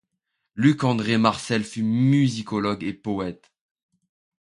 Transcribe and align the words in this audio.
Luc-André 0.55 1.19
Marcel 1.19 1.63
fut 1.63 1.83
musicologue 1.83 2.83
et 2.83 2.93
poète. 2.95 3.51